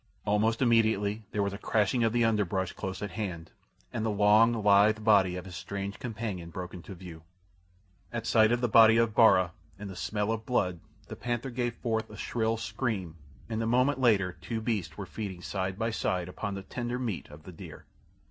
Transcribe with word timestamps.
Almost 0.25 0.63
immediately 0.63 1.25
there 1.31 1.43
was 1.43 1.53
a 1.53 1.59
crashing 1.59 2.03
of 2.03 2.11
the 2.11 2.25
underbrush 2.25 2.73
close 2.73 3.03
at 3.03 3.11
hand, 3.11 3.51
and 3.93 4.03
the 4.03 4.09
long, 4.09 4.51
lithe 4.51 5.03
body 5.03 5.35
of 5.35 5.45
his 5.45 5.55
strange 5.55 5.99
companion 5.99 6.49
broke 6.49 6.73
into 6.73 6.95
view. 6.95 7.21
At 8.11 8.25
sight 8.25 8.51
of 8.51 8.61
the 8.61 8.67
body 8.67 8.97
of 8.97 9.13
Bara 9.13 9.51
and 9.77 9.91
the 9.91 9.95
smell 9.95 10.31
of 10.31 10.43
blood 10.43 10.79
the 11.07 11.15
panther 11.15 11.51
gave 11.51 11.75
forth 11.75 12.09
a 12.09 12.17
shrill 12.17 12.57
scream, 12.57 13.15
and 13.47 13.61
a 13.61 13.67
moment 13.67 13.99
later 13.99 14.31
two 14.41 14.59
beasts 14.59 14.97
were 14.97 15.05
feeding 15.05 15.43
side 15.43 15.77
by 15.77 15.91
side 15.91 16.27
upon 16.27 16.55
the 16.55 16.63
tender 16.63 16.97
meat 16.97 17.29
of 17.29 17.43
the 17.43 17.51
deer. 17.51 17.85